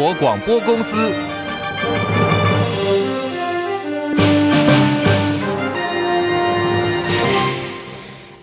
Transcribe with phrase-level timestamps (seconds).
[0.00, 1.39] 国广播公司。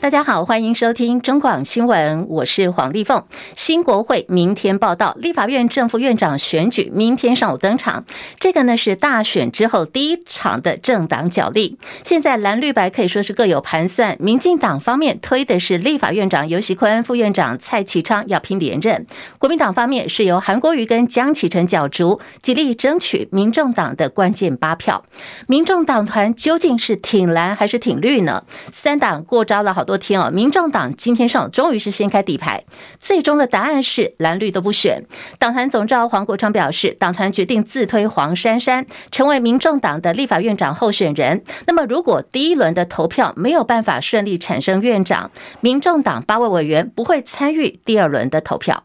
[0.08, 3.26] 大家好，欢迎收听中广新闻，我是黄丽凤。
[3.58, 8.06] 新国会明天报道，立法院正副院长选举明天上午登场。
[8.40, 11.78] 这个呢是大选之后第一场的政党角力。
[12.06, 14.16] 现在蓝绿白可以说是各有盘算。
[14.22, 19.06] 民进党方面推的是立法院长游锡堃，副院长蔡启昌要拼连任。
[19.38, 25.04] 国民党方面是由韩国瑜跟江启臣角逐，极力争取民众党的关键八票。
[25.48, 28.46] 民众党团究竟是挺蓝还是挺绿呢？
[28.72, 32.64] 三党过招了好多天哦，民众党今天上午终于是掀开底牌，
[33.00, 35.06] 最终的答案是蓝绿都不选。
[35.40, 41.44] 党团总召黄国昌表示，党团决定自推黄珊珊成为民众党的立法院长候选人。
[41.66, 48.84] 那么，如果第一轮的投票没有办法顺利产生院长，民众党八位委员不会参与第二轮的投票。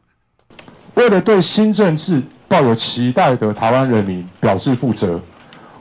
[0.94, 5.20] 为了对新政治抱有期待的台湾人民表示负责，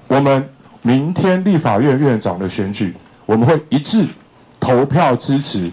[0.08, 0.50] 我们
[0.82, 2.94] 明天立法院院长的选举，
[3.26, 4.06] 我们会一致。
[4.62, 5.70] 投票支持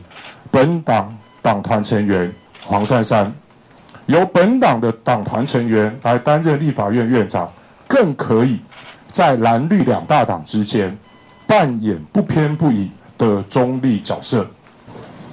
[0.51, 3.33] 本党党团成员黄珊珊，
[4.07, 7.53] 由本党的党团成员来担任立法院院长，
[7.87, 8.59] 更可以
[9.11, 10.97] 在蓝绿两大党之间
[11.47, 14.45] 扮演不偏不倚的中立角色。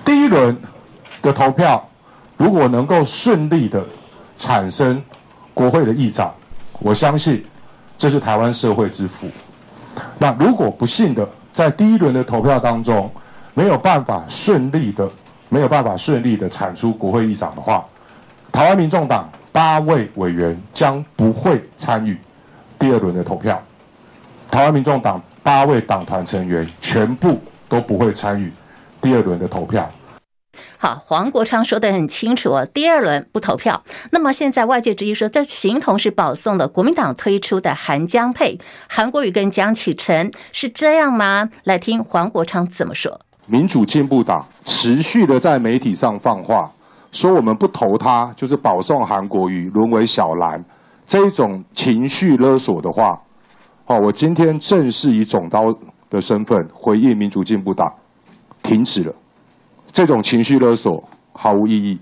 [0.04, 0.56] 第一轮
[1.22, 1.90] 的投票
[2.38, 3.84] 如果能够顺利的
[4.38, 5.02] 产生
[5.54, 6.32] 国会的议长，
[6.80, 7.44] 我相信
[7.98, 9.28] 这是台湾社会之福。
[10.20, 13.10] 那如果不幸的在第一轮的投票当中，
[13.56, 15.10] 没有办法顺利的，
[15.48, 17.84] 没有办法顺利的产出国会议长的话，
[18.52, 22.18] 台湾民众党八位委员将不会参与
[22.78, 23.60] 第二轮的投票。
[24.52, 27.40] 台湾民众党八位党团成员全部
[27.70, 28.52] 都不会参与
[29.00, 29.90] 第二轮的投票。
[30.78, 33.84] 好，黄国昌说得很清楚啊，第二轮不投票。
[34.12, 41.50] 那么现在外界质疑说，这形同是保送的国民党推出的韩江配，韩国瑜跟江启臣是这样吗？
[41.64, 43.22] 来听黄国昌怎么说。
[43.48, 46.72] 民主进步党持续的在媒体上放话，
[47.12, 50.64] 说我们不投他就是保送韩国瑜沦为小蓝，
[51.06, 53.20] 这种情绪勒索的话，
[53.86, 55.74] 好，我今天正式以总刀
[56.10, 57.92] 的身份回应民主进步党，
[58.64, 59.14] 停止了
[59.92, 62.00] 这种情绪勒索，毫无意义。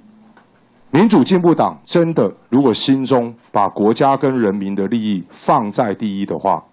[0.91, 6.63] 民主进步党真的如果心中把国家跟人民的利益放在第一的话，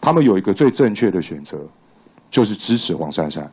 [0.00, 1.58] 他们有一个最正确的选择，
[2.30, 3.50] 就是支持黄珊珊。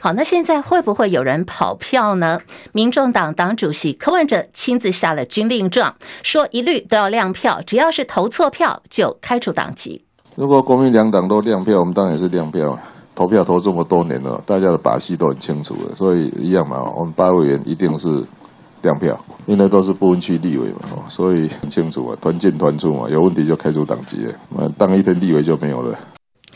[0.00, 2.40] 好，那现在会不会有人跑票呢？
[2.72, 10.04] 民众党党主席柯文哲亲自下了军令状，说一律都要亮票，只要是投错票就开除党籍。
[10.34, 12.78] 如果国民两党都亮票，我们当然也是亮票。
[13.14, 16.82] 投票投这么多年了，大家的把戏都很清楚了，所以一样嘛。
[16.96, 18.08] 我们八委员一定是
[18.80, 19.14] 亮票，
[19.44, 25.98] 因为都是不分区立委嘛，所以很清楚啊，团进团出嘛，有问题就开除党籍，那当一天立委就没有了。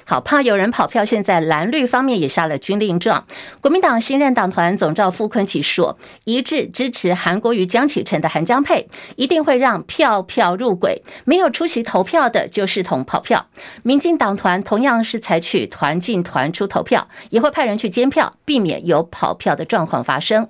[0.08, 1.04] 好，怕有人跑票。
[1.04, 3.26] 现在蓝绿方面也下了军令状。
[3.60, 11.02] 国民党新任党团总召傅崐萁说，一致支持韩国瑜、江启臣的韩江配，一定会让票票入轨。
[11.24, 13.46] 没有出席投票的，就视同跑票。
[13.82, 20.48] 民进党团同样是采取团进团出投票，也会派人去监票，避免有跑票的状况发生。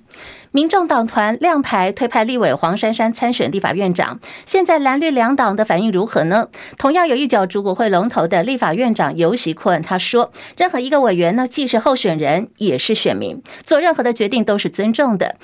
[0.52, 6.48] 民众党团亮牌推派立委黄珊珊参选立法院长，现在蓝绿两党的反应如何呢？
[6.78, 15.36] 同样有一角主国会龙头的立法院长游锡堃，他说：“任何一个委员呢，既是候选人，也是选民，做任何的决定都是尊重的。”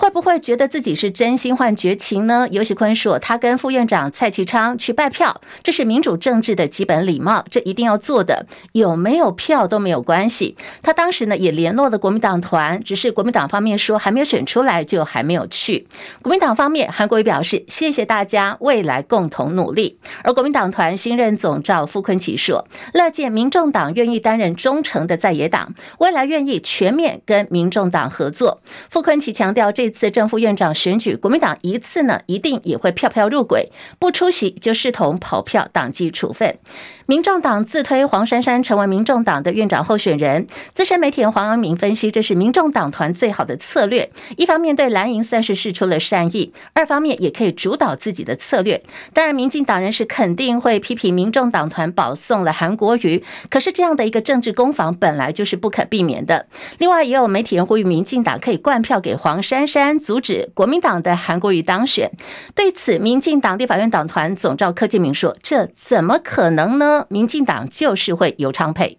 [0.00, 2.48] 会不会觉得自己是真心换绝情呢？
[2.50, 8.46] 游锡堃说，他跟副院长蔡其昌去拜票，这是民主政治的基本礼貌，这一定要做的。
[8.72, 10.56] 有没有票都没有关系。
[10.82, 15.86] 他当时呢也联络了国民党团，只是国民党方面说还没有选出来，就还没有去。
[16.22, 19.98] 国民党方面，韩国瑜表示谢谢大家，未来共同努力。
[20.24, 28.62] 而国民党团新任总召傅昆萁说，乐见民众党愿意担任忠诚的在野党，未来愿意全面跟民众党合作。
[28.88, 29.89] 傅昆萁强调这。
[29.90, 36.56] 次正副院长选举，国民党一次呢，一定也会票票入轨，不出席就视同跑票，党纪处分。
[37.06, 44.08] 民众党自推黄珊珊成为民众党的院长候选人，资深媒体人黄阳明分析，这是民众党团最好的策略。
[44.36, 48.80] 一方面对蓝营算是示出了善意，二方面也可以主导自己的策略。
[49.12, 56.46] 当然，民进党人是肯定会批评民众党团保送了韩国瑜，可是这样的一个政治攻防本来就是不可避免的。
[56.78, 62.10] 另外，也有媒体人呼吁民进党可以灌票给黄珊珊，阻止国民党的韩国瑜当选。
[62.54, 68.98] 对此，民进党立法院党团总召柯建明说：“这怎么可能呢？”民进党就是会尤昌配。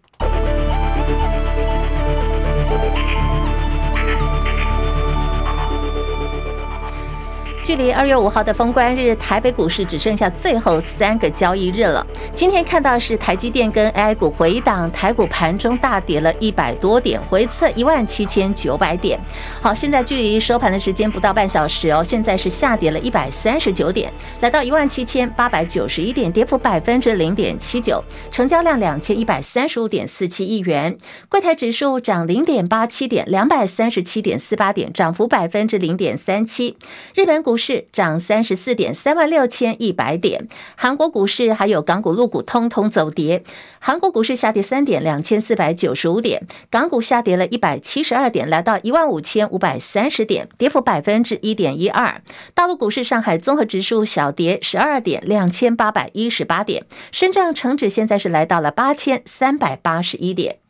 [7.64, 12.06] 距离二月五号的封关日，台北股市只剩下最后三个交易日了。
[12.34, 19.20] 今天看到是台积电跟 AI 股回档，台股盘中大跌了一百多点，回测一万七千九百点。
[19.62, 30.98] 好，现在距离收盘的时间不到半小时哦，现在是下跌了一百三十九点，来到一万七千八百九十一点，跌幅百分之零点七九，成交量两千一百三十五点四七亿元。
[31.30, 36.76] 柜台指数涨零点八七点，两百三十七点四八点，涨幅百分之零点三七。
[37.14, 40.48] 日本股股市涨三十四点，三万六千一百点。
[40.78, 43.44] 韩国股市还有港股、陆股通通走跌。
[43.80, 46.48] 韩国股市下跌三点，两千四百九十五点。
[46.70, 52.22] 港股下跌了一百七十二点，来到一万五千五百三十点，跌幅百分之一点一二。
[52.54, 56.86] 大陆股市，上海综合指数小跌十二点，两千八百一十八点。
[57.12, 60.61] 深圳成指现在是来到了八千三百八十一点。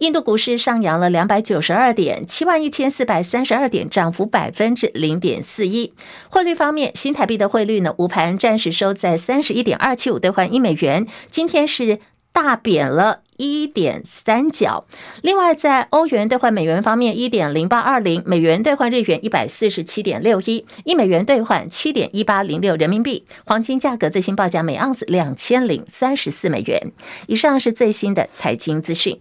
[0.00, 5.94] 印度股市上扬了两百九十二点，七万一千四百三十二点，涨幅百分之零点四一。
[6.28, 12.00] 汇率方面，新台币的汇率呢，午盘暂时收在三十一点二七五兑换一美元，今天是
[12.32, 13.22] 大贬了。
[13.38, 14.84] 一点三角。
[15.22, 23.24] 另外，在欧元兑换美元方面，一点零八二零美元兑换日元一百四十七点六一，一美元兑换七点一八零六人民币。
[23.46, 26.90] 黄金价格最新报价每盎司两千零三十四美元。
[27.28, 29.20] 以上是最新的财经资讯。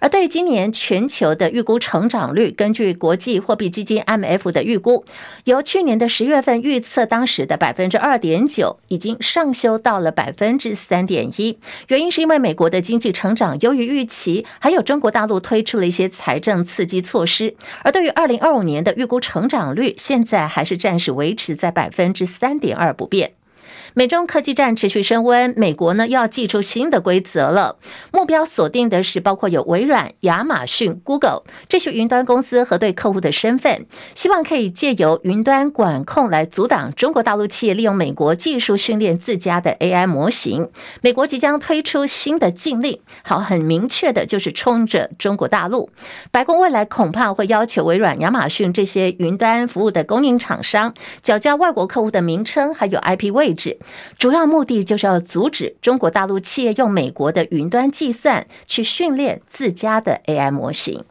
[0.00, 5.04] 而对于今年全球的预估成长率，根据国际货币基金 m f 的预估，
[5.44, 11.58] 由去年的十月份预测当时的百分之二点九，已经上修到了百分之三点一。
[11.88, 13.57] 原因是因为美国的经济成长。
[13.60, 23.32] 由于预期，还有中国大陆推出了一些财政刺激措施，而对于二零二五年的预估成长率，现在还是暂时维持在百分之三点二不变。
[23.94, 27.76] 美中科技战持续升温，美国呢又要祭出新的规则了，
[28.12, 40.70] 目标锁定的是包括有微软、亚马逊、Google 这些云端公司和对客户的身份，希望可以借由云端管控来阻挡中国大陆企业利用美国技术训练自家的 AI 模型。
[41.00, 45.90] 美国即将推出新的禁令，好，很明确的就是冲着中国大陆。
[46.30, 53.78] 白宫未来恐怕会要求微软、亚马逊这些云端服务的供应厂商缴交外国客户的名称还有 IP 位置。
[54.18, 61.04] 主要目的就是要阻止中国大陆企业用美国的云端计算去训练自家的 AI 模型。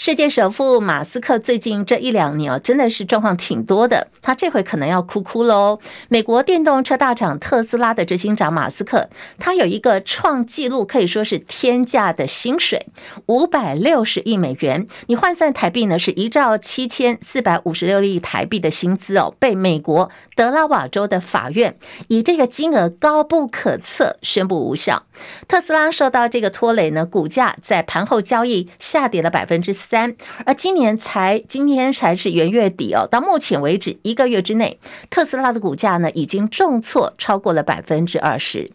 [0.00, 4.06] 世界首富马斯克最近这一两年哦，真的是状况挺多的。
[4.22, 5.80] 他这回可能要哭哭喽。
[6.08, 9.10] 美国电动车大厂特斯拉的执行长马斯克，
[9.40, 12.86] 他有一个创纪录，可以说是天价的薪水，
[13.26, 14.86] 五百六十亿美元。
[15.08, 25.02] 你换算台币呢，是一兆七千四百五十六亿台币的薪资哦，被美国德拉瓦州的法院以这个金额高不可测宣布无效。
[25.48, 30.14] 特斯拉受到这个拖累呢，股价在盘后交易下跌了百分之三，
[30.44, 38.70] 而今年才今天才是元月底哦，到目前为止一个月之内，特斯拉的股价呢已经重挫超过了百分之二十。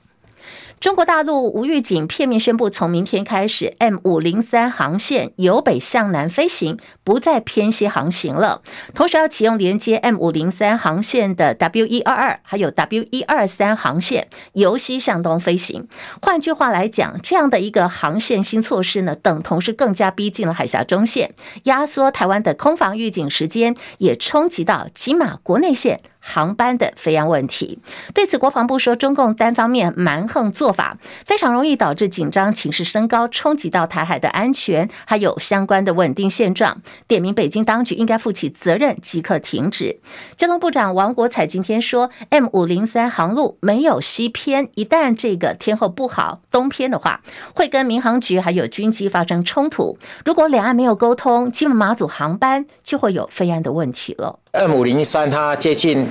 [0.83, 8.61] 中国大陆无预警片面宣布，从明天开始，M 五零三航线由北向南飞行，不再偏西航行了。
[8.93, 15.87] 同时要启用连接 M 五零三航线的 W 一二二，还有 W 一二三航线由西向东飞行。
[16.21, 21.33] 换句话来讲，这样的一个航线新措施呢，等同是更加逼近了海峡中线，
[21.63, 26.01] 压缩台湾的空防预警时间，也冲击到起码国内线。
[26.25, 27.79] 航班的飞安问题，
[28.13, 36.81] 对此国防部说，中共单方面蛮横做法，非常容易导致紧张情势升高，冲击到台海的安全，还有相关的稳定现状。
[37.07, 39.99] 点名北京当局应该负起责任，即刻停止。
[40.35, 47.21] 交通部长王国材今天说，M 五零三航路没有西偏，一旦这个天候不好，东偏的话，
[47.53, 49.97] 会跟民航局还有军机发生冲突。
[50.25, 54.39] 如果两岸没有沟通，金马祖航班就会有飞安的问题了。
[54.55, 56.07] M 五零三它接近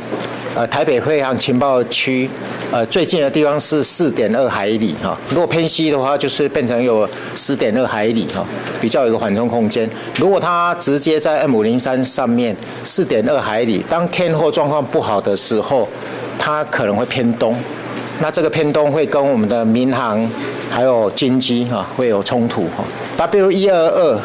[0.57, 2.29] 呃台北飞航情报区，
[2.73, 8.45] 呃最近的地方是四点二海里哈，如果偏西的话，就是变成有十点二海里哈，
[8.81, 9.89] 比较有个缓冲空间。
[10.17, 15.89] 如果它直接在 M 五零三上面四点二海里，当天候状况不好的时候，
[16.37, 17.57] 它可能会偏东，
[18.21, 20.29] 那这个偏东会跟我们的民航
[20.69, 22.83] 还有军机哈会有冲突哈。
[23.17, 24.21] W 一二二，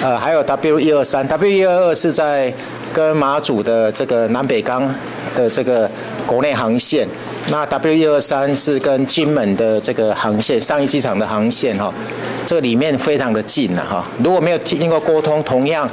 [0.00, 2.54] 呃还有 W 一二三，W 一二二是在。
[2.94, 4.88] 跟马祖的这个南北港
[5.34, 5.90] 的这个
[6.26, 7.06] 国内航线，
[7.48, 11.92] 那 W 一二三是跟金门的这个航线，上一机场的航线哈，
[12.46, 14.06] 这里面非常的近了哈。
[14.22, 15.90] 如果没有经过沟通，同样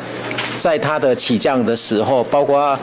[0.58, 2.77] 在它的起降的时候，包括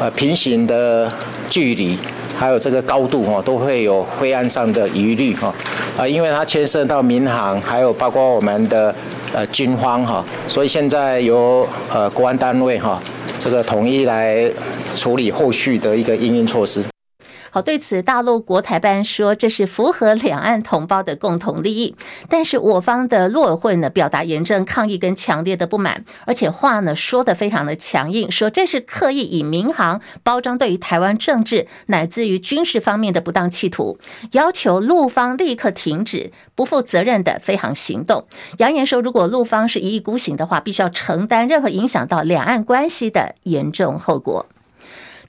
[0.00, 1.12] 呃平行的
[1.50, 1.98] 距离，
[2.38, 5.52] 还有这个高度哈，都会有灰暗上的疑虑哈。
[5.98, 8.94] 啊，因为它牵涉到民航，还有包括我们的
[9.34, 13.02] 呃军方哈，所以现在由呃国安单位哈。
[13.36, 14.50] 这个统一来
[14.96, 16.82] 处理后续的一个应应措施。
[17.54, 21.94] 好，对此，大陆国台办说这是符合两岸同胞的共同利益，
[22.28, 34.00] 但是我方的陆委会呢，表达严正抗议跟强烈的不满，而且话呢说得非常的强硬，说这是刻意以民航包装对于台湾政治乃至于军事方面的不当企图，
[34.32, 38.26] 要求陆方立刻停止不负责任的飞航行动，
[38.58, 44.46] 扬言说如果陆方是一意孤行的话，必须要承担任何影响到两岸关系的严重后果。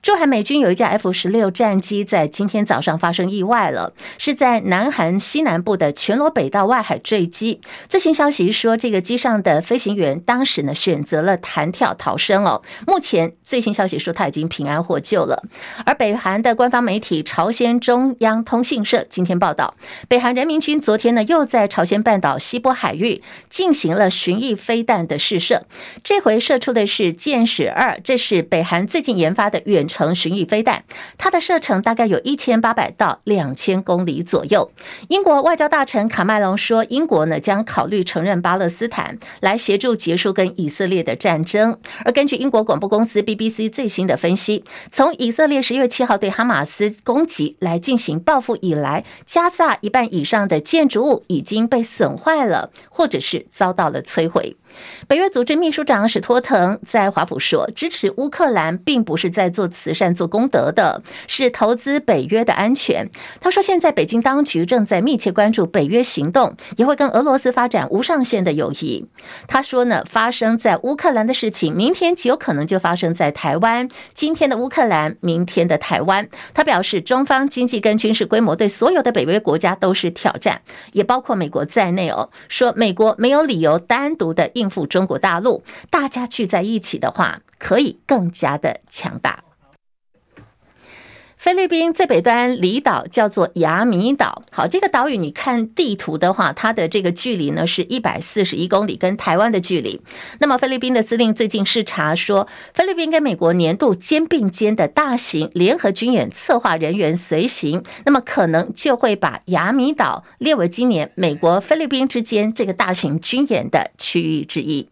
[0.06, 7.60] 驻韩美军有一架 F 十六战机在今天早上发生意外了，是在南韩西南部的全罗北道外海坠机。
[7.90, 12.62] 最新消息说，这个机上的飞行员当时呢选择了弹跳逃生哦。
[12.86, 15.42] 目前最新消息说他已经平安获救了。
[15.88, 19.74] 而北韩的官方媒体朝鲜中央通信社今天报道，
[20.08, 25.66] 北韩人民军昨天呢又在朝鲜半岛西部海域进行了巡弋飞弹的试射，
[26.04, 30.84] 这回射出的是箭矢二，这是北韩最近研发的远程程巡弋飞弹，
[31.18, 34.70] 它的射程大概有一千八百到两千公里左右。
[35.08, 41.80] 英国外交大臣卡麦隆说，英国呢将考虑承认巴勒斯坦，来协助结束跟以色列的战争。
[42.04, 54.58] 而根据英国广播公司 BBC 最新的分析，从以色列十月七号对哈马斯攻击来进行报复以来，加萨一半以上的建筑物已经被损坏了，或者是遭到了摧毁。
[55.08, 63.10] 北约组织秘书长史托滕在华府说，支持乌克兰并不是在做慈善、做功德的，是投资北约的安全。
[63.40, 69.08] 他说，现在北京当局正在密切关注北约行动，也会跟俄罗斯发展无上限的友谊。
[69.48, 73.88] 他说呢，发生在乌克兰的事情，明天极有可能就发生在台湾。
[74.14, 76.28] 今天的乌克兰，明天的台湾。
[76.54, 82.30] 他表示，中方经济跟军事规模对所有的北约国家都是挑战，也包括美国在内哦。
[82.50, 84.65] 说美国没有理由单独的应。
[84.66, 89.45] 应付中国大陆，大家聚在一起的话，可以更加的强大。
[91.46, 100.02] 菲律宾最北端离岛叫做雅米岛，好，这个岛屿你看地图的话，它的这个距离呢是一百四十一公里，跟台湾的距离。
[100.40, 114.88] 那么菲律宾的司令最近视察说，菲律宾跟美国年度肩并肩的大型联合军演策划人员随行，那么可能就会把雅米岛列为今年美国菲律宾之间这个大型军演的区域之一。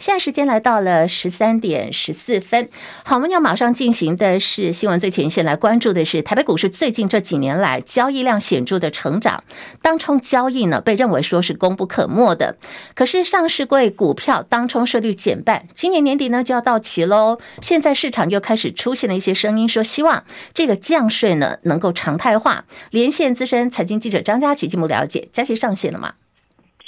[0.00, 2.70] 现在时间来到了十三点十四分，
[3.04, 9.44] 好，我们要马上进行的是新闻最前线，来关注的是台北股市最近这几年来交易量显著的成长。
[9.82, 12.56] 当冲交易呢，被认为说是功不可没的，
[12.94, 17.38] 可是上市柜股票当冲税率减半，今年年底呢就要到期喽。
[17.60, 22.64] 现在市场又开始出现了一些声音，说希望这个降税呢能够常态化。
[22.90, 26.14] 连线资深财经记者张佳琪进一步了解，佳琪上线了吗？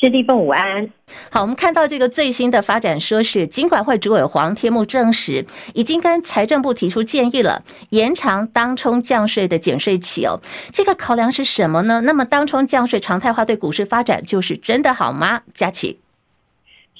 [0.02, 0.90] 是地凤午安，
[1.30, 10.40] 好，我们看到这个最新的发展，说是金管会主委黄天木证实，已经跟财政部提出建议了，延长当冲降税的减税期哦。
[10.72, 12.00] 这个考量是什么呢？
[12.00, 15.42] 那么当冲降税常态化对股市发展就是真的好吗？
[15.54, 16.00] 佳琪。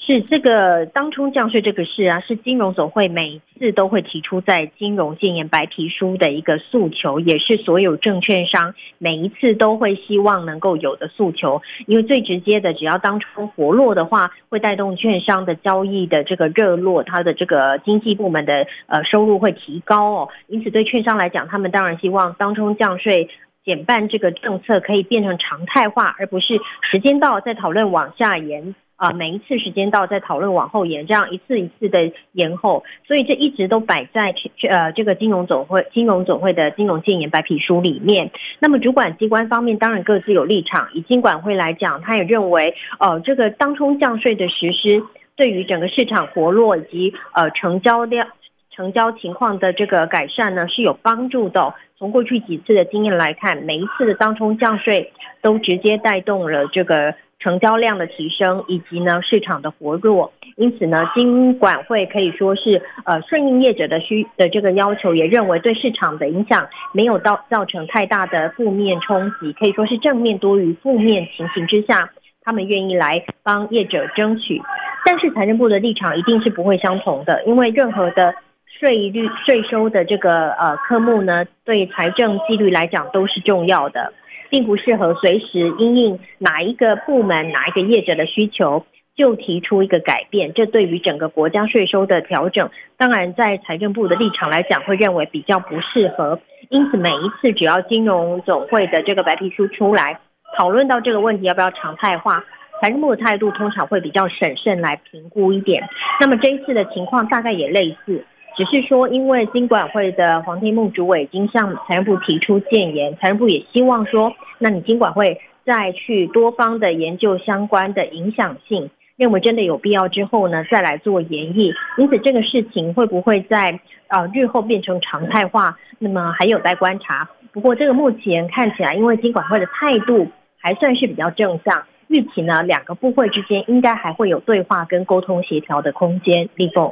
[0.05, 11.61] 是这个当冲降税这个事啊，是金融总会每一次都会提出在金融建言白皮书的一个诉求，也是所有证券商每一次都会希望能够有的诉求。
[11.87, 20.29] 因为最直接的，只要当冲活络的话，会带动券商的交易的这个热络，它的这个经纪部门的呃收入会提高哦。
[20.47, 23.29] 因此对券商来讲，他们当然希望当冲降税
[23.63, 26.59] 减半这个政策可以变成常态化，而不是
[26.91, 28.75] 时间到再讨论往下延。
[29.03, 34.33] 啊，每一次时间到再讨论往后延，这样一次一次的延后，所以这一直都摆在
[34.69, 38.31] 呃这个金融总会金融总会的金融建言白皮书里面。
[38.59, 45.03] 那么主管机关方面当然各自有立场，以金管会来讲，他也认为，呃这个当冲降税的实施，
[45.35, 48.25] 对于整个市场活络以及呃成交量
[48.71, 51.73] 成交情况的这个改善呢是有帮助的。
[51.97, 57.13] 从过去几次的经验来看，每一次的当冲降税都直接带动了这个。
[57.43, 72.09] 成交量的提升，以及呢市场的活络，因此呢金管会可以说是呃顺应业者的需的这个要求，也认为对市场的影响没有到造成太大的负面冲击，可以说是正面多于负面情形之下，
[72.43, 74.61] 他们愿意来帮业者争取。
[75.05, 78.33] 但是财政部的立场一定是不会相同的，因为任何的
[78.79, 84.13] 税率税收的这个呃科目呢，对财政纪律来讲都是重要的。
[84.53, 96.39] 并不适合随时因应哪一个部门、哪一个业者的需求就提出一个改变，这对于整个国家税收的调整，当然在财政部的立场来讲，会认为比较不适合。
[96.69, 100.19] 因此，每一次只要金融总会的这个白皮书出来，
[100.55, 102.45] 讨论到这个问题要不要常态化，
[102.79, 105.81] 财政部的态度通常会比较审慎来评估一点。
[106.21, 108.23] 那么这一次的情况大概也类似。
[108.55, 121.73] 只是说因为金管会的黄天牧主委已经向财政部提出建言，财政部也希望说，那你金管会再去多方的研究相关的影响性，认为真的有必要之后呢，再来做研议。
[121.97, 127.29] 因此这个事情会不会在呃日后变成常态化，那么还有待观察。
[127.51, 130.27] 不过这个目前看起来，因为金管会的态度
[130.59, 131.83] 还算是比较正向。
[132.13, 136.47] 预期呢，两个部会之间应该还会有对话跟沟通协调的空间。
[136.55, 136.91] 立峰，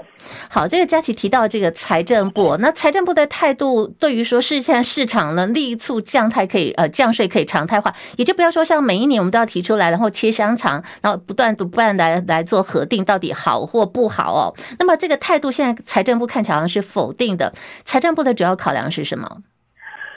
[0.50, 14.56] 好，这个佳琪提到这个财政部，那财政部的态度对于说是现在市场呢力促降态可以呃降税可以常态化，也就不要说像每一年我们都要提出来，然后切香肠，然后不断不断来来做核定到底好或不好哦。
[14.80, 17.54] 那么这个态度现在财政部看起来好像是否定的，
[17.86, 19.38] 财政部的主要考量是什么？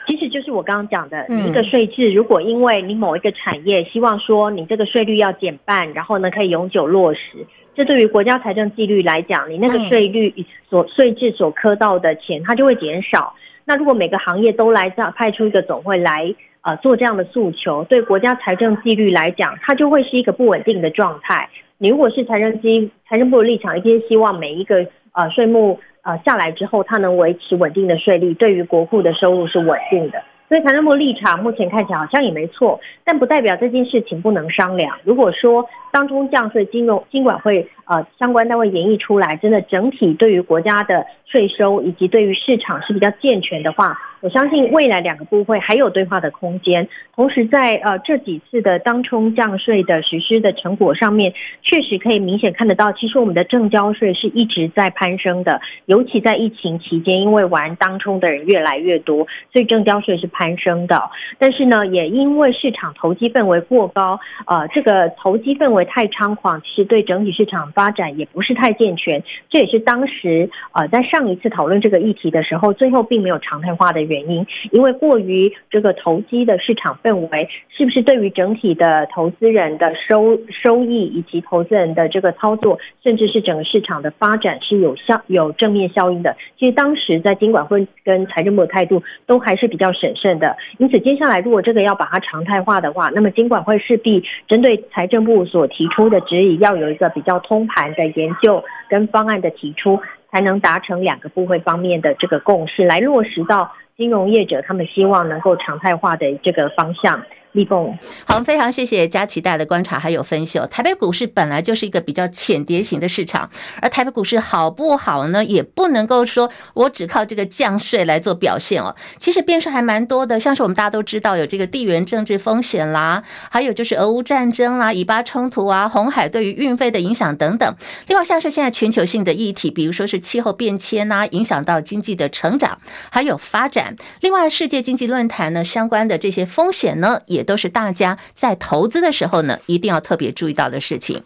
[0.07, 7.45] 其实就是我刚刚讲的，你一个税制，如果因为你某一个产业希望说你这个税率要减半，然后呢可以永久落实，
[7.75, 10.33] 这对于国家财政纪律来讲，你那个税率
[10.69, 13.35] 所税制所磕到的钱，它就会减少。
[13.65, 21.49] 那如果每个行业都来这样派出一个总会来呃做这样的诉求，对国家财政纪律来讲，它就会是一个不稳定的状态。
[21.77, 25.79] 你如果是财政机财政部的立场，一定希望每一个呃税目。
[26.05, 30.23] 呃，下来之后，它能维持稳定的税率，对于国库的收入是稳定的。
[30.47, 34.95] 所以财政部立场目前看起来好像也没错，但不代表这件事情不能商量。
[35.03, 46.87] 如果说当中降税金融金管会呃相关单位演绎出来，真的整体对于国家的税收以及对于市场是比较健全的话，我相信未来两个部会还有对话的空间。
[47.15, 61.09] 同时在呃这几次的当冲降税的实施的成果上面，确实可以明显看得到，其实我们的证交税是一直在攀升的，尤其在疫情期间，因为玩当冲的人越来越多，所以证交税是攀升的。
[61.37, 69.23] 但是呢，也因为市场投机氛围过高，呃，这个投机氛围太猖狂，其实对整体市场发展也不是太健全。
[69.49, 86.35] 这也是当时呃在上一次讨论这个议题的时候，最后并没有常态化的原因，因为过于这个投机的市场氛围，是不是对于整体的投资人的收收益以及投资人的这个操作，甚至是整个市场的发展是有效有正面效应的？
[86.57, 90.55] 其实当时在金管会跟财政部的态度都还是比较审慎的。
[90.77, 99.99] 因此，接下来如果这个要把它常态化的话，那么金管会势必针对财政部所提出的质疑，要有一个比较通盘的研究跟方案的提出，
[100.31, 107.23] 才能达成两个部会方面的这个共识，来落实到金融业者他们希望能够常态化的这个方向。
[107.55, 110.59] 立峰，好，非常谢谢佳琪带的观察还有分析。
[110.69, 113.49] 台北股市本来就是一个比较浅碟型的市场，
[113.81, 115.43] 而台北股市好不好呢？
[115.45, 118.93] 也不能够说我只靠这个降税来做表现哦。
[119.17, 127.75] 其实变数还蛮多的，像是我们大家都知道有这个地缘政治风险啦，还有就是俄乌战争啦、以巴冲突啊、红海对于运费的影响等等。
[128.07, 133.95] 另外像是现在全球性的议题，比如说是气候变迁呐，影响到经济的成长还有发展。
[134.19, 137.44] 另外世界经济论坛呢相关的这些风险呢也。
[137.45, 141.23] 都是大家在投资的时候呢，一定要特别注意到的事情。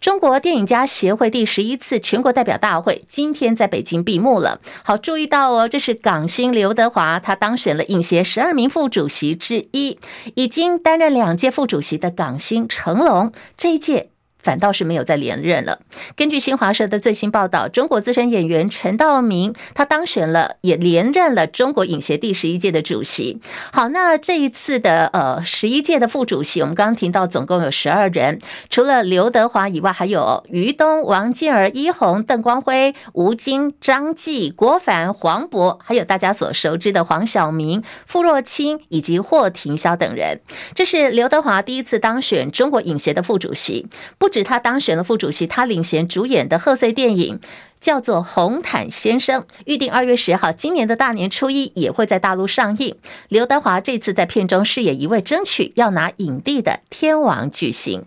[0.00, 4.60] 中国电影家协会第十一次全国代表大会今天在北京闭幕了。
[4.82, 9.98] 好，注意到哦，这是港星刘德华，他当选了影协十二名副主席之一，
[10.34, 14.11] 已经担任两届副主席的港星成龙，这一届。
[14.42, 15.78] 反倒是没有再连任了。
[16.16, 23.40] 根据新华社的最新报道，中国资深演员陈道明他当选了，也连任了中国影协第十一届的主席。
[23.72, 40.40] 好，那这一次的呃十一届的副主席，我们刚刚提到总共有十二人，除了刘德华以外，还有于东、王健儿、一红、邓光辉、吴京、张继、郭凡、黄渤，还有大家所熟知的黄晓明、傅若清以及霍廷霄等人。
[40.74, 43.86] 这是刘德华第一次当选中国影协的副主席，
[44.18, 44.31] 不。
[44.32, 47.38] 指他当选了副主席，他领衔主演的贺岁电影
[47.78, 52.96] 叫做《红毯先生》，预定二月十号，今年的大年初一也会在大陆上映。
[53.28, 58.06] 刘德华这次在片中饰演一位争取要拿影帝的天王巨星。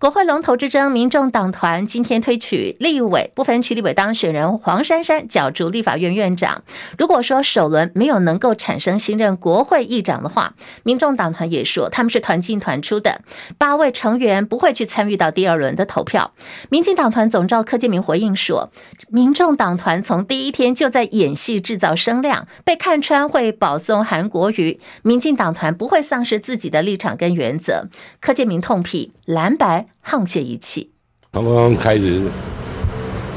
[0.00, 6.62] 国会龙头之争，民众党团今天推举立委不分区立委当选人黄珊珊角逐立法院院长。
[6.96, 13.20] 如果说首轮没有能够产生新任国会议长的话，民众党团也说他们是团进团出的，
[13.58, 16.32] 八位成员不会去参与到第二轮的投票。
[16.70, 18.70] 民进党团总召柯建铭回应说，
[19.10, 24.80] 民众党团从第一天就在演戏制造声量，被看穿会保送韩国瑜。
[25.02, 27.90] 民进党团不会丧失自己的立场跟原则。
[28.18, 29.89] 柯建铭痛批蓝白。
[30.04, 30.90] 沆瀣一气。
[31.32, 32.22] 刚刚开始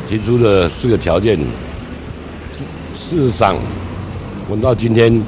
[0.07, 1.37] 提出的四个条件，
[2.95, 3.55] 事实上，
[4.49, 5.21] 我们到今天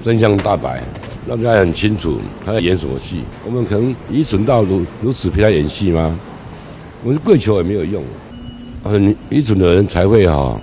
[0.00, 0.82] 真相大白，
[1.26, 3.22] 让大家很清楚他在演什么戏。
[3.44, 6.18] 我们可能愚蠢到如如此陪他演戏吗？
[7.02, 8.02] 我们跪求也没有用，
[8.84, 10.60] 很愚蠢的人才会哈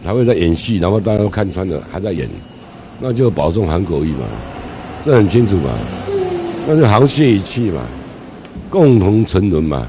[0.00, 2.28] 才会在演戏，然后大家都看穿了还在演，
[3.00, 4.26] 那就保送韩国瑜嘛，
[5.02, 5.70] 这很清楚嘛，
[6.66, 7.82] 那就沆瀣一气嘛，
[8.72, 9.86] 共同沉沦嘛，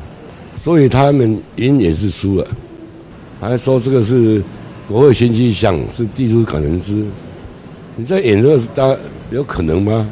[0.58, 2.46] 所以他们赢也是输了，
[3.39, 4.43] 还说这个是
[4.89, 7.02] 国会新气象，是地主可能是，
[7.96, 8.93] 你在演这个是大
[9.32, 10.06] 有可能吗？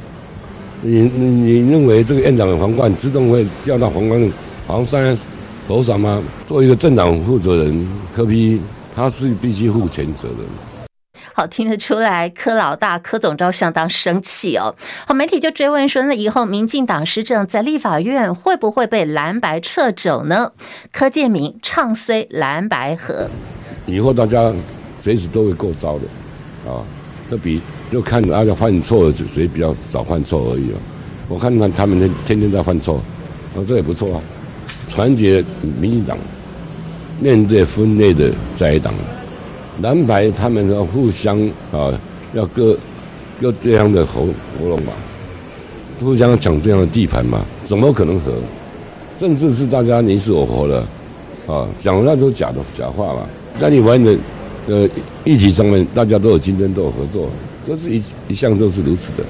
[0.82, 4.30] 你你你认为这个院长的皇冠自动会掉到皇冠的
[4.66, 5.18] 黄山
[5.68, 6.24] 头上吗？
[6.48, 8.62] 作为一个政党负责人，柯 P
[8.96, 10.71] 他是必须负全责的。
[11.42, 14.76] 好，听得出来，柯老大柯总召相当生气哦。
[15.08, 20.52] 好，媒体就追问说，那以后民进党施政在立法院会不会被蓝白撤走呢？
[20.92, 23.28] 柯建铭唱衰蓝白合，
[23.88, 24.54] 以后大家
[25.00, 26.06] 随时都会过招的
[26.72, 26.86] 啊。
[27.28, 27.60] 那比
[27.92, 30.78] 就看大家犯错谁比较少犯错而已哦。
[31.28, 33.02] 我看看他们天天在犯错，
[33.56, 34.22] 哦，这也不错啊。
[34.88, 35.44] 团结
[35.80, 36.16] 民进党
[37.20, 38.94] 面对分裂的在野党。
[39.82, 41.40] 蓝白他们要互相
[41.72, 41.92] 啊，
[42.34, 42.78] 要割
[43.40, 44.28] 割这样的喉
[44.60, 44.94] 喉咙嘛，
[46.00, 48.34] 互相抢这样的地盘嘛，怎么可能和？
[49.18, 50.80] 政治是大家你死我活的，
[51.48, 53.22] 啊，讲的那都是假的假话嘛。
[53.60, 54.16] 在你玩的
[54.68, 54.90] 呃
[55.24, 57.30] 议题上面，大家都有竞争，都有合作，
[57.66, 59.24] 都是一一向都是如此的。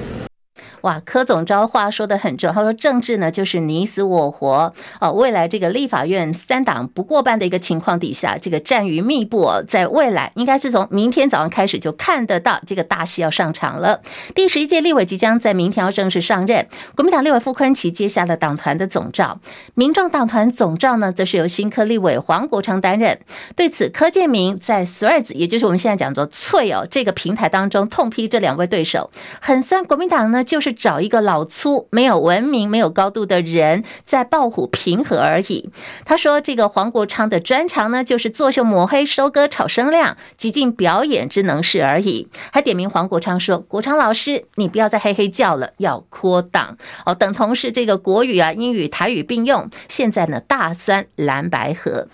[0.82, 5.12] 哇，柯总召话说得很重，他说政治呢就是你死我活哦。
[5.12, 14.00] 未来这个立法院三党不过半的一个情况底下，这个战云密布哦，在未来应该是从明天早上开始就看得到这个大戏要上场了。
[14.34, 16.66] 第十一届立委即将在明天要正式上任，
[16.96, 19.38] 国民党立委傅昆萁接下了党团的总召，
[19.74, 23.20] 民众党团总召呢则是由新科立委黄国昌担任。
[23.54, 30.71] 对此，柯建铭在 Threads，也就是我们现在讲做翠哦这个平台当中痛批这两位对手，很酸国民党呢就是。
[30.72, 35.70] 找一个老粗、没有文明、没有高度的人在抱虎平和而已。
[36.04, 49.70] 他说：“这个黄国昌的专长呢，就是作秀抹黑、收割炒声量，极尽表演之能事而已。”还点名黄国昌说：“国昌老师，你不要再嘿嘿叫了，要扩档哦。”等同是这个国语啊、英语、台语并用。
[49.88, 52.08] 现在呢，大酸蓝白合。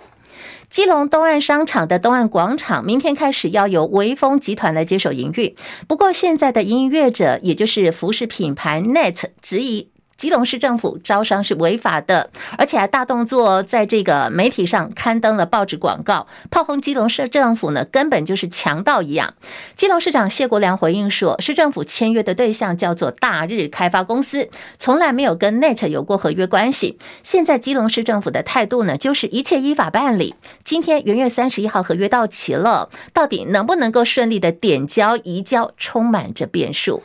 [0.71, 5.55] 基隆东岸商场的东岸广场，明天开始要由微风集团来接手营运。
[5.87, 9.89] 不过，现在的营运者，也就是服饰品牌 Net，质疑。
[10.19, 19.35] 基隆市政府招商是违法的，而且还大动作在这个媒体上刊登了报纸广告，炮轰基隆市政府呢，根本就是强盗一样。
[19.77, 24.51] 基隆市长谢国梁回应说，市政府签约的对象叫做大日开发公司，
[24.81, 26.99] 从来没有跟 NET 有过合约关系。
[27.23, 30.35] 现在基隆市政府的态度呢，就是一切依法办理。
[30.65, 37.05] 今天元月三十一号合约到期了，到底能不能够顺利的点交移交，充满着变数。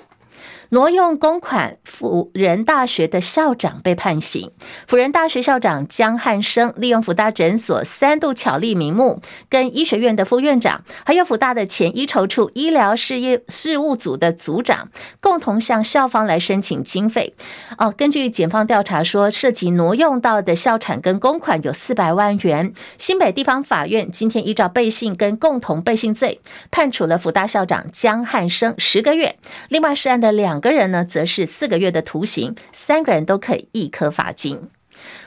[0.69, 4.51] 挪用公款，辅仁大学的校长被判刑。
[4.87, 14.89] 辅仁大学校长江汉生利用辅大诊所三度巧立名目，跟医学院的副院长，还有辅大的前医筹处医疗事业事务组的组长，
[15.21, 17.35] 共同向校方来申请经费。
[17.77, 22.73] 哦，根据检方调查说，涉及挪用到的校产跟公款有四百万元。
[22.97, 26.41] 新北地方法院今天依照背信跟共同背信罪，
[26.71, 29.35] 判处了辅大校长江汉生十个月。
[29.69, 30.61] 另外涉案那两。
[30.61, 34.69] 个人呢，则是四个月的徒刑，三个人都可以一颗罚金。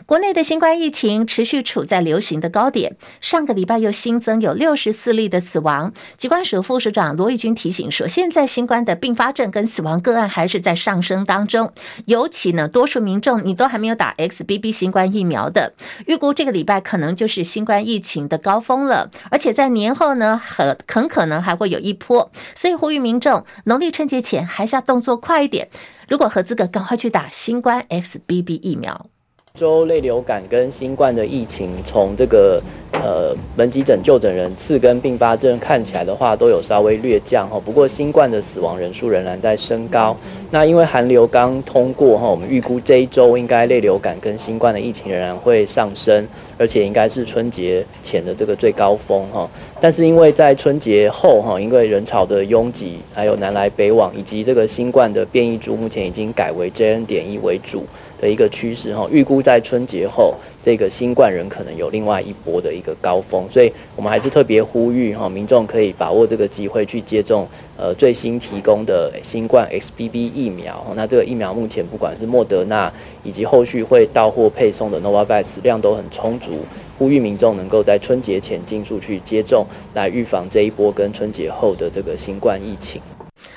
[0.07, 5.93] 国内的新冠疫情持续处在流行的高点，上个礼拜又新增有六十四例的死亡。
[6.17, 11.73] 疾管署副署长罗奕君提醒说，现在新冠的并发症跟死亡个案还是在上升当中，
[12.05, 15.75] 尤其呢，多数民众你都还没有打 XBB 新冠疫苗的，
[16.07, 25.69] 预估这个礼拜可能就是新冠疫情的高峰了，而且在年后呢，很很可能还会有一波，所以呼吁民众农历春节前还是要动作快一点，
[26.09, 29.09] 如果合资格，赶快去打新冠 XBB 疫苗。
[29.57, 37.59] 周类流感跟新冠的疫情，从这个呃门急诊就诊人次跟并发症看起来的话，都有稍微略降哈。
[37.65, 40.15] 不过新冠的死亡人数仍然在升高。
[40.51, 49.49] 那因为寒流刚通过哈，我们预估这一周应该类流感跟新冠的疫情仍然会上升，而且应该是春节前的这个最高峰哈。
[49.81, 57.87] 但是因为在春节后哈，因为人潮的拥挤，还有南来北往，以及这个新冠的变异株目前已经改为 JN 点一为主。
[58.21, 70.85] 的一个趋势哈，预估在春节后，这个新冠人可能有另外一波的一个高峰，所以我们还是特别呼吁哈，民众可以把握这个机会去接种呃最新提供的新冠 XBB 疫苗。
[70.95, 76.53] 那这个疫苗目前不管是莫德纳以及后续会到货配送的 Novavax 量都很充足，
[76.99, 83.01] 呼吁民众能够在春节前尽速去接种，来预防这一波跟春节后的这个新冠疫情。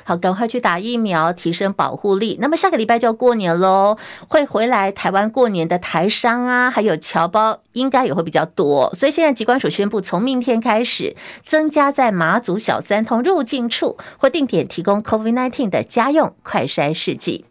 [0.10, 2.36] 好，赶快去打疫苗，提升保护力。
[2.42, 3.96] 那么下个礼拜就要过年喽，
[4.28, 8.92] 会回来台湾过年的台商啊，还有侨胞，应该也会比较多。
[8.96, 17.46] 所以现在疾管署宣布，从明天开始，增加在马祖小三通入境处或定点提供 COVID-19 的家用快筛试剂。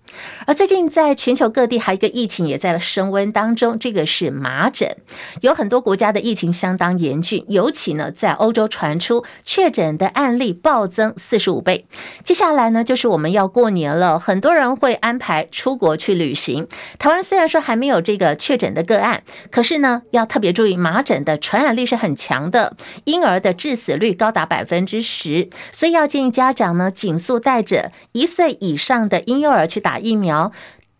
[0.46, 4.96] 而最近在全球各地还有一个疫情也在升温当中，这个是麻疹，
[5.42, 11.86] 有很多国家的疫情相当严峻，尤其呢在欧洲传出确诊的案例暴增四十五倍。
[12.24, 16.66] 接下来呢就是我们要过年了，很多人会安排出国去旅行。
[16.98, 29.97] 台湾虽然说还没有这个确诊的个案，可是呢要特别注意麻疹的传染力是很强的，婴儿的致死率高达百分之十，所以要建议家长呢尽速带着一岁以上的婴幼儿去打。
[29.98, 30.50] 疫苗。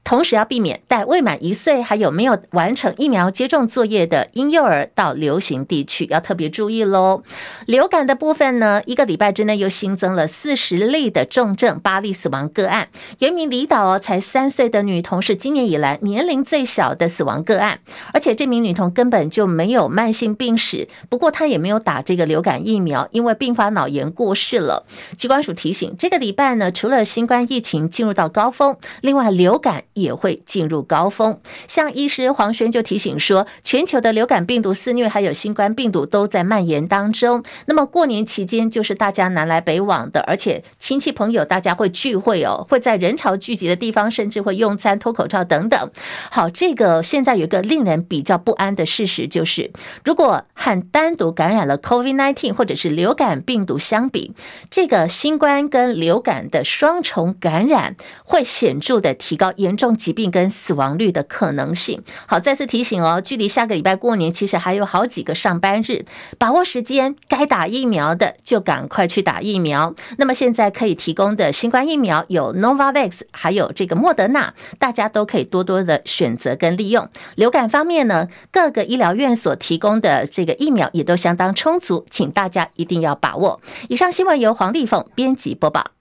[0.09, 7.23] 同时要避免带未满一岁还有没有完成疫苗接种作业的婴幼儿到流行地区，要特别注意喽。
[7.66, 12.88] 流感的部分呢，一个礼拜之内又新增了四十例的重症，八例死亡个案。
[13.18, 17.81] 有一名离岛哦，才三岁的女童是今年以来年龄最小的死亡个案，
[18.14, 24.87] 而且这名女童根本就没有慢性病史，不过她也没有打这个流感疫苗，因为并发脑炎过世了。
[25.18, 29.85] 机关署提醒，这个礼拜呢，除了新冠疫情进入到高峰，另外流感。
[30.00, 37.42] 也会进入高峰，像医师黄轩就提醒说，全球的流感病毒肆虐，还有新冠病毒都在蔓延当中。
[37.66, 45.90] 那么过年期间就是大家南来北往的，而且亲戚朋友大家会聚会哦，会在人潮聚集的地方，甚至会用餐、脱口罩等等。
[46.30, 49.70] 好，这个现在有一个令人比较不安的事实，就是
[50.04, 54.34] 如果和单独感染了 COVID-19 或者是流感病毒相比，
[54.70, 59.98] 这个新冠跟流感的双重感染会显著的提高严重重。
[59.98, 62.03] 疾病跟死亡率的可能性。
[62.27, 66.07] 好，再次提醒哦，距离下个礼拜过年其实还有好几个上班日，
[66.38, 69.94] 把握时间，该打疫苗的就赶快去打疫苗。
[70.16, 77.09] 那么现在可以提供的新冠疫苗有 Novavax，还有这个莫德纳，大家都可以多多的选择跟利用。
[77.35, 83.61] 流感方面呢，各个医疗院所提供的这个疫苗也都相当充足，请大家一定要把握。
[83.88, 85.97] 以上新闻由黄丽凤编辑播报。